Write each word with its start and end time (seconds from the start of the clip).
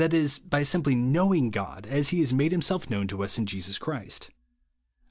is 0.11 0.39
by 0.39 0.63
simply 0.63 0.95
hnowing 0.95 1.51
God 1.51 1.85
as 1.85 2.09
he 2.09 2.21
has 2.21 2.33
made 2.33 2.51
himself 2.51 2.89
known 2.89 3.07
to 3.09 3.23
us 3.23 3.37
in 3.37 3.45
Jesus 3.45 3.77
Christ. 3.77 4.29
(Isa. 4.31 4.31